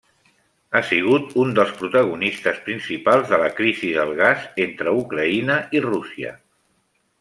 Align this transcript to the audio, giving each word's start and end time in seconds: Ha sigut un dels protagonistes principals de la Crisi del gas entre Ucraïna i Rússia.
Ha 0.71 0.79
sigut 0.91 1.35
un 1.43 1.51
dels 1.59 1.73
protagonistes 1.81 2.57
principals 2.71 3.29
de 3.35 3.41
la 3.45 3.53
Crisi 3.61 3.93
del 4.01 4.17
gas 4.25 4.51
entre 4.69 4.97
Ucraïna 5.07 5.63
i 5.81 5.87
Rússia. 5.91 6.39